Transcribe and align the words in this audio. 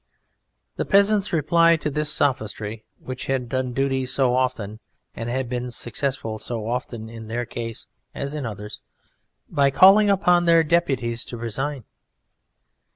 The 0.77 0.85
peasants 0.85 1.31
replied 1.31 1.79
to 1.81 1.91
this 1.91 2.11
sophistry, 2.11 2.85
which 2.97 3.27
had 3.27 3.47
done 3.47 3.71
duty 3.71 4.07
so 4.07 4.35
often 4.35 4.79
and 5.13 5.29
had 5.29 5.47
been 5.47 5.69
successful 5.69 6.39
so 6.39 6.67
often 6.67 7.07
in 7.07 7.27
their 7.27 7.45
case 7.45 7.85
as 8.15 8.33
in 8.33 8.43
others, 8.43 8.81
by 9.47 9.69
calling 9.69 10.09
upon 10.09 10.45
their 10.45 10.63
Deputies 10.63 11.23
to 11.25 11.37
resign. 11.37 11.83